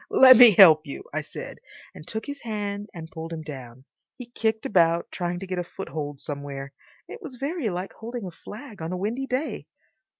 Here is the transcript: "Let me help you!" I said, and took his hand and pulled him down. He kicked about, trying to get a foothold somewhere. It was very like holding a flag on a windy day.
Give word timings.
"Let 0.09 0.35
me 0.35 0.49
help 0.55 0.87
you!" 0.87 1.03
I 1.13 1.21
said, 1.21 1.59
and 1.93 2.07
took 2.07 2.25
his 2.25 2.41
hand 2.41 2.89
and 2.91 3.11
pulled 3.11 3.31
him 3.31 3.43
down. 3.43 3.85
He 4.17 4.31
kicked 4.31 4.65
about, 4.65 5.11
trying 5.11 5.37
to 5.37 5.45
get 5.45 5.59
a 5.59 5.63
foothold 5.63 6.19
somewhere. 6.19 6.73
It 7.07 7.21
was 7.21 7.35
very 7.35 7.69
like 7.69 7.93
holding 7.93 8.25
a 8.25 8.31
flag 8.31 8.81
on 8.81 8.91
a 8.91 8.97
windy 8.97 9.27
day. 9.27 9.67